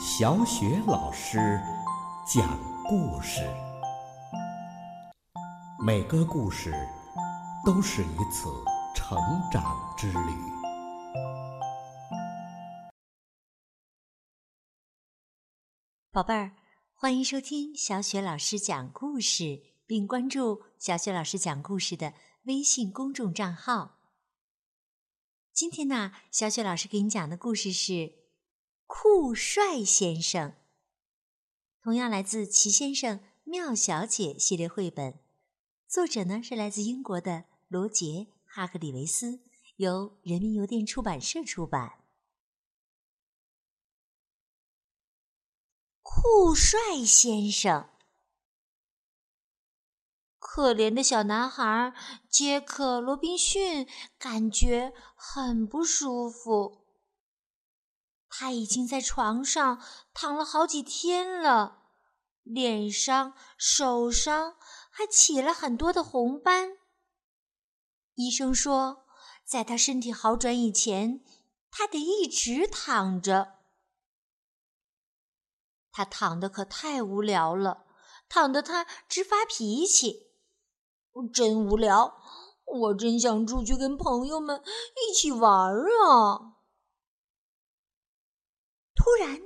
[0.00, 1.60] 小雪老师
[2.24, 3.42] 讲故事，
[5.84, 6.72] 每个故事
[7.66, 8.48] 都是一次
[8.94, 9.18] 成
[9.50, 10.18] 长之旅。
[16.12, 16.52] 宝贝儿，
[16.94, 23.98] 欢迎收听小雪老师讲故事，并关注小雪老师讲故事的微信公众账号。
[25.52, 27.92] 今天呢，小雪老师给你讲的故事是
[28.88, 30.50] 《酷帅先生》，
[31.82, 35.20] 同样来自《齐先生妙小姐》系列绘本，
[35.86, 38.06] 作者呢是来自英国的罗杰·
[38.46, 39.40] 哈克里维斯，
[39.76, 42.02] 由人民邮电出版社出版。
[46.00, 47.90] 酷帅先生。
[50.38, 51.92] 可怜的小男孩
[52.30, 53.86] 杰克·罗宾逊
[54.18, 56.77] 感觉很不舒服。
[58.28, 59.82] 他已经在床上
[60.12, 61.82] 躺了好几天了，
[62.42, 64.56] 脸上、手上
[64.90, 66.78] 还起了很多的红斑。
[68.14, 69.06] 医生说，
[69.44, 71.24] 在他身体好转以前，
[71.70, 73.54] 他得一直躺着。
[75.90, 77.86] 他躺的可太无聊了，
[78.28, 80.28] 躺得他直发脾气。
[81.32, 82.20] 真无聊，
[82.64, 84.62] 我真想出去跟朋友们
[84.94, 85.74] 一起玩
[86.06, 86.57] 啊！
[88.98, 89.40] 突然，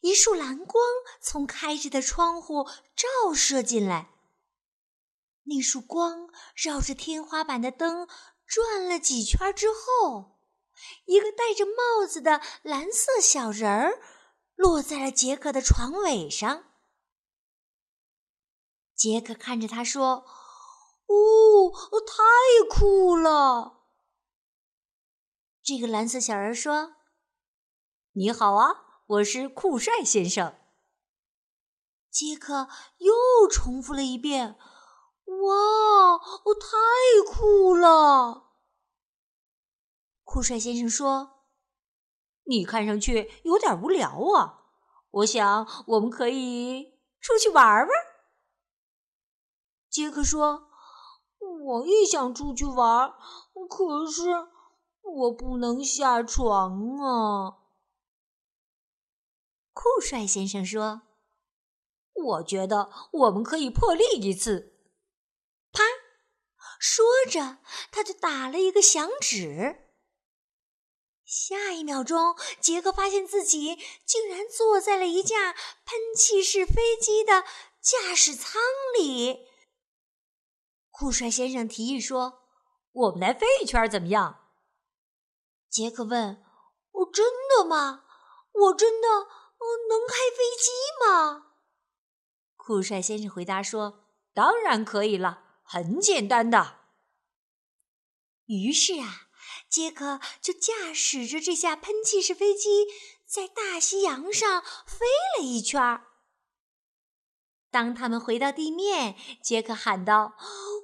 [0.00, 0.82] 一束蓝光
[1.20, 2.64] 从开着的窗户
[2.96, 4.08] 照射进来。
[5.42, 8.08] 那束光绕着天花板的灯
[8.46, 10.40] 转了几圈之后，
[11.04, 14.00] 一个戴着帽子的蓝色小人儿
[14.54, 16.64] 落在了杰克的床尾上。
[18.96, 20.24] 杰克看着他说。
[21.06, 21.70] 哦，
[22.06, 22.22] 太
[22.66, 23.84] 酷了！
[25.62, 26.94] 这个蓝色小人说
[28.16, 30.54] ：“你好啊，我是酷帅先生。”
[32.10, 34.56] 杰克又重复了一遍
[35.26, 36.12] ：“哇，
[36.44, 38.52] 我太酷了！”
[40.24, 41.46] 酷帅先生说
[42.44, 44.64] ：“你看上去有点无聊啊，
[45.10, 47.88] 我想我们可以出去玩玩。”
[49.90, 50.70] 杰克说。
[51.66, 53.14] 我也想出去玩，
[53.70, 54.30] 可是
[55.00, 57.56] 我不能下床啊。
[59.84, 61.02] 酷帅先生说
[62.16, 64.78] ：“我觉得我们可以破例一次。”
[65.72, 65.82] 啪！
[66.80, 67.58] 说着，
[67.92, 69.92] 他就打了一个响指。
[71.26, 77.44] 下一秒钟，杰克发现自己竟然坐在了一架喷气式飞机的
[77.78, 78.62] 驾驶舱
[78.98, 79.48] 里。
[80.90, 82.40] 酷帅先生提议说
[82.90, 84.48] ：“我们来飞一圈怎么样？”
[85.68, 86.42] 杰克问
[86.90, 88.06] ：“我，真的吗？
[88.52, 89.08] 我真的
[89.88, 90.70] 能开飞机
[91.04, 91.46] 吗？”
[92.56, 96.80] 酷帅先生回答说：“当然可以了，很简单的。”
[98.46, 99.28] 于是啊，
[99.68, 102.86] 杰克就驾驶着这架喷气式飞机
[103.26, 105.06] 在大西洋上飞
[105.38, 106.02] 了一圈。
[107.70, 110.36] 当他们回到地面，杰克喊道。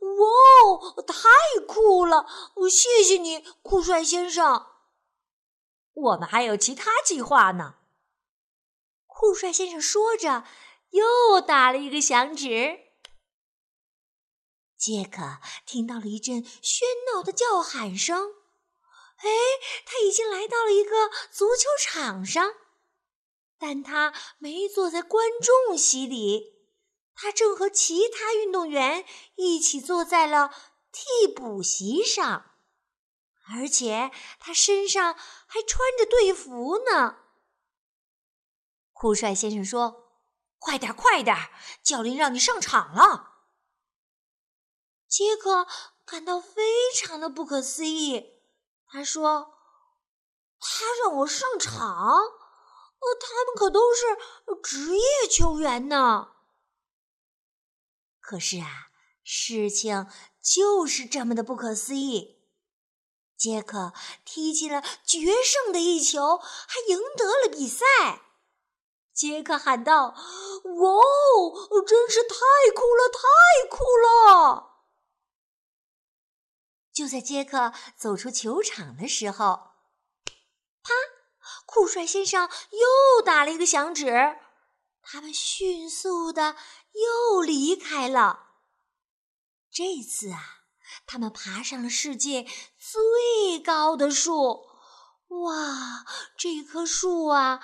[0.00, 2.26] 哇，太酷了！
[2.70, 4.66] 谢谢你，酷帅先生。
[5.92, 7.74] 我们还有其他计划呢。
[9.18, 10.44] 酷帅先生说着，
[10.90, 12.80] 又打了一个响指。
[14.76, 18.34] 杰克听到了一阵喧闹的叫喊声。
[19.16, 19.28] 哎，
[19.86, 22.52] 他已经来到了一个足球场上，
[23.58, 26.54] 但他没坐在观众席里。
[27.14, 29.06] 他正和其他运动员
[29.36, 30.54] 一起坐在了
[30.92, 32.50] 替补席上，
[33.50, 35.14] 而且他身上
[35.46, 37.22] 还穿着队服呢。
[38.98, 40.10] 酷帅先生说
[40.58, 41.36] ：“快点，快点！
[41.82, 43.34] 教练让你上场了。”
[45.06, 45.66] 杰克
[46.06, 46.62] 感到非
[46.94, 48.40] 常的不可思议。
[48.88, 49.58] 他说
[50.58, 51.84] ：“他让我上场？
[51.84, 54.06] 呃，他们可都是
[54.62, 56.28] 职业球员呢。”
[58.18, 58.88] 可是啊，
[59.22, 60.06] 事情
[60.40, 62.42] 就是这么的不可思议。
[63.36, 63.92] 杰克
[64.24, 68.22] 踢进了决胜的一球，还赢得了比赛。
[69.16, 72.36] 杰克喊道：“哇哦，真是太
[72.74, 74.82] 酷了，太酷了！”
[76.92, 79.70] 就在杰克走出球场的时候，
[80.82, 80.92] 啪！
[81.64, 84.36] 酷帅先生又打了一个响指。
[85.00, 86.56] 他们迅速的
[86.92, 88.50] 又离开了。
[89.70, 90.64] 这次啊，
[91.06, 92.46] 他们爬上了世界
[92.78, 94.65] 最高的树。
[95.44, 96.04] 哇，
[96.36, 97.60] 这棵树啊，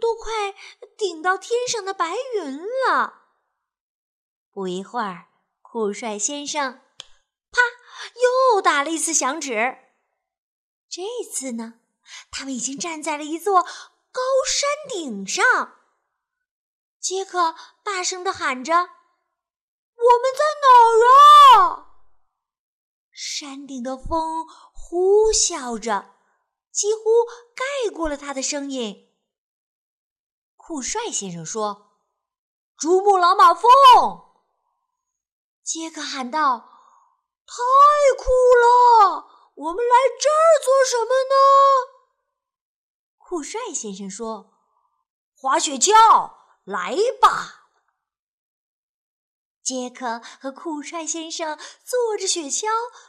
[0.00, 0.54] 都快
[0.96, 3.24] 顶到天上的白云了。
[4.52, 5.28] 不一会儿，
[5.62, 6.80] 酷帅先生
[7.50, 7.60] 啪
[8.54, 9.78] 又打了一次响指。
[10.88, 11.02] 这
[11.32, 11.80] 次呢，
[12.30, 15.76] 他们已经站在了一座高山顶上。
[17.00, 18.74] 杰克大声的喊着
[19.96, 21.86] ：“我们在哪儿啊？”
[23.12, 26.14] 山顶的风呼啸着，
[26.70, 27.24] 几乎
[27.54, 29.12] 盖过了他的声音。
[30.56, 31.90] 酷帅先生说
[32.78, 33.62] ：“珠穆朗玛峰。”
[35.62, 36.58] 杰克喊道
[37.46, 37.54] ：“太
[38.16, 38.24] 酷
[38.56, 39.26] 了！
[39.54, 41.34] 我们来这儿做什么呢？”
[43.18, 44.54] 酷帅先生说
[45.36, 46.32] ：“滑雪橇，
[46.64, 47.56] 来吧！”
[49.70, 52.66] 杰克和酷帅先生坐着雪橇，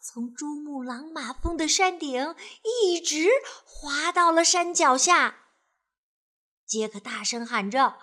[0.00, 3.28] 从珠穆朗玛峰的山顶一直
[3.64, 5.38] 滑到了山脚下。
[6.64, 7.96] 杰克大声喊着：“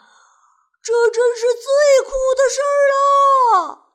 [0.84, 3.88] 这真是最酷的事儿了！”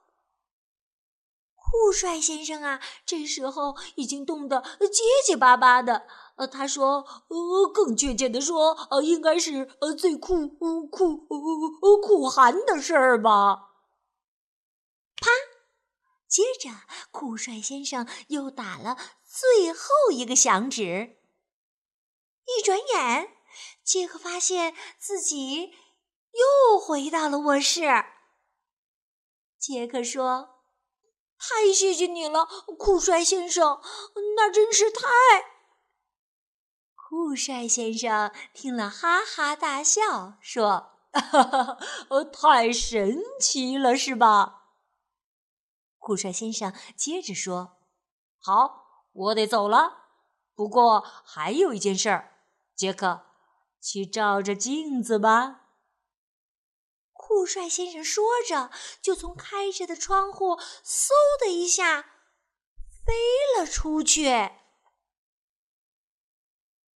[1.54, 6.06] 酷帅先生啊，这时候已经冻得结结巴巴的。
[6.36, 11.18] 呃，他说：“呃，更确切的说，呃，应该是呃最酷酷酷
[12.00, 13.64] 酷寒的事儿吧。”
[16.28, 16.70] 接着，
[17.10, 21.18] 酷帅先生又打了最后一个响指。
[22.46, 23.36] 一转眼，
[23.84, 25.72] 杰克发现自己
[26.32, 27.82] 又回到了卧室。
[29.58, 30.60] 杰克说
[31.38, 32.44] ：“太谢谢你了，
[32.78, 33.80] 酷帅先生，
[34.36, 35.02] 那真是太……”
[37.08, 41.78] 酷帅先生听了，哈哈大笑，说：“哈哈，
[42.32, 44.64] 太神奇了，是吧？”
[46.06, 47.78] 酷帅先生接着说
[48.38, 50.04] ：“好，我得走了。
[50.54, 52.44] 不过还有一件事儿，
[52.76, 53.26] 杰克，
[53.80, 55.62] 去照着镜子吧。”
[57.12, 58.70] 酷帅先生说着，
[59.02, 61.10] 就从开着的窗户嗖
[61.40, 62.02] 的一下
[63.04, 63.12] 飞
[63.58, 64.30] 了出去。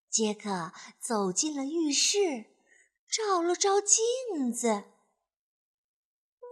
[0.09, 2.55] 杰克走进了浴室，
[3.09, 4.90] 照了照镜子。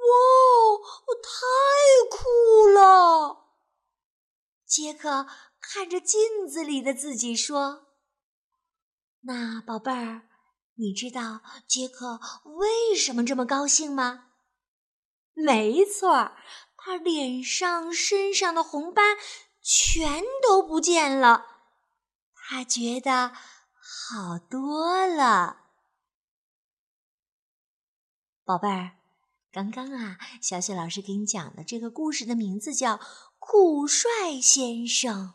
[0.09, 1.29] 哇，太
[2.11, 3.47] 酷了！
[4.65, 5.27] 杰克
[5.61, 7.87] 看着镜子里的自己说
[9.23, 10.29] ：“那宝贝儿，
[10.75, 14.27] 你知道杰克为什么这么高兴吗？
[15.33, 16.33] 没错，
[16.77, 19.17] 他脸上、身上的红斑
[19.61, 21.47] 全都不见了，
[22.35, 23.33] 他觉得
[23.73, 25.65] 好多了。
[28.45, 28.97] 宝贝儿。”
[29.59, 32.97] 刚刚啊，小雪老师给你讲的这个故事的名字叫
[33.41, 34.09] 《酷帅
[34.41, 35.33] 先生》。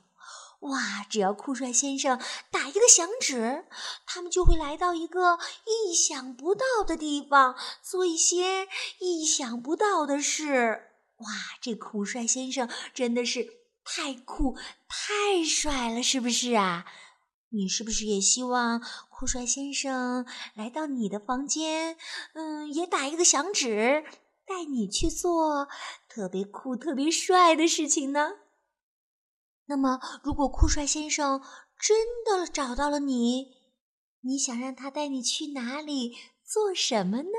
[0.69, 2.17] 哇，只要酷帅先生
[2.49, 3.65] 打一个响指，
[4.05, 8.69] 他们就会来到一个意想不到的地方，做一些
[9.01, 10.91] 意想不到的事。
[11.17, 11.27] 哇，
[11.59, 13.45] 这酷帅先生真的是
[13.83, 14.55] 太酷、
[14.87, 16.85] 太帅了，是不是啊？
[17.55, 21.97] 你是不是也希望酷帅先生来到你的房间？
[22.33, 24.03] 嗯，也打一个响指，
[24.45, 25.67] 带你去做
[26.09, 28.31] 特别酷、特别帅的事情呢？
[29.65, 31.41] 那么，如果酷帅先生
[31.79, 33.51] 真的找到了你，
[34.21, 37.29] 你想让他带你去哪里做什么呢？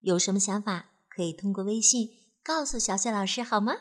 [0.00, 2.10] 有什么想法可以通过微信
[2.42, 3.76] 告诉小雪老师好吗？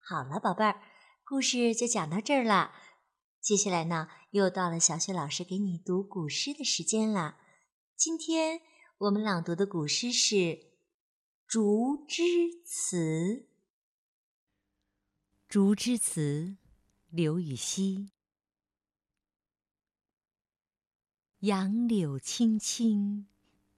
[0.00, 0.82] 好了，宝贝儿，
[1.24, 2.72] 故事就讲到这儿了。
[3.42, 7.38] 接下来呢，又到了小雪老师给你读古诗的时间了。
[7.96, 8.60] 今天
[8.98, 10.36] 我们朗读的古诗是
[11.48, 12.22] 《竹枝
[12.64, 12.96] 词》。
[15.48, 16.56] 《竹枝词》，
[17.10, 18.12] 刘禹锡。
[21.40, 23.26] 杨柳青青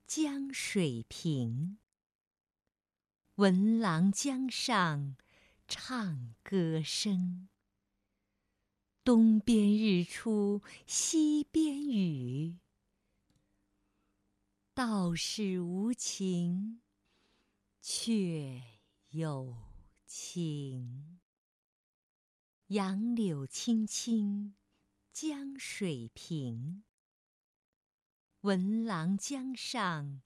[0.06, 1.78] 江水平，
[3.36, 5.16] 闻郎江上
[5.66, 7.48] 唱歌声。
[9.04, 12.56] 东边日出西边雨，
[14.72, 16.80] 道是无晴
[17.82, 18.62] 却
[19.10, 19.58] 有
[20.06, 21.20] 晴。
[22.68, 24.54] 杨柳青青
[25.12, 26.84] 江水平，
[28.40, 30.22] 闻郎江上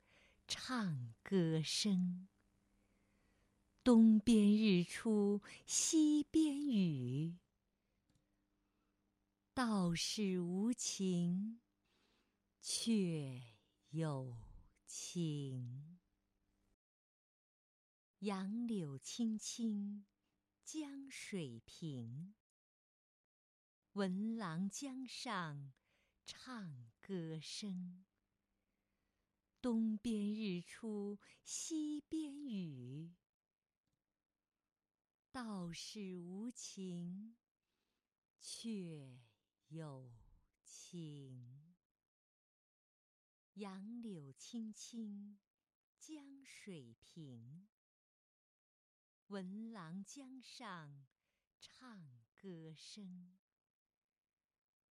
[0.46, 2.28] 唱歌声。
[3.82, 7.38] 东边日出西边雨。
[9.58, 11.58] 道是无晴
[12.60, 13.42] 却
[13.90, 14.36] 有
[14.86, 15.98] 晴。
[18.20, 20.06] 杨柳青青
[20.62, 22.36] 江水平。
[23.94, 25.72] 闻郎江上
[26.24, 28.04] 唱歌声。
[29.60, 33.16] 东边日出西边雨，
[35.32, 37.36] 道是无晴
[38.40, 39.18] 却
[39.68, 40.10] 有
[40.62, 41.74] 情。
[43.54, 45.38] 杨柳青青
[45.98, 47.68] 江水平，
[49.26, 51.06] 闻郎江上
[51.60, 53.36] 唱歌声。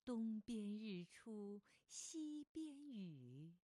[0.03, 3.55] 东边日出西边雨。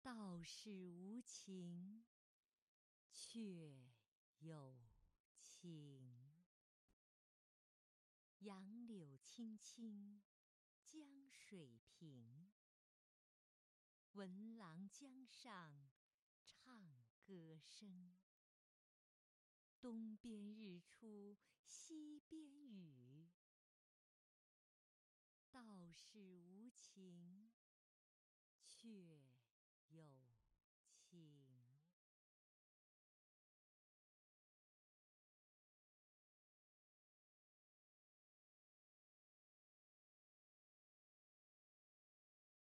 [0.00, 2.04] 道是无晴
[3.12, 3.76] 却
[4.38, 4.76] 有
[5.40, 6.23] 情。
[8.44, 10.20] 杨柳青青
[10.84, 12.50] 江水平，
[14.12, 15.88] 闻郎江上
[16.44, 18.14] 唱歌声。
[19.80, 23.30] 东边日出西边雨。
[25.50, 27.50] 道是无晴
[28.66, 29.24] 却
[29.88, 30.33] 有。